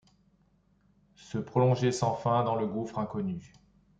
[1.13, 3.53] Se prolonger sans fin dans le gouffre inconnu,.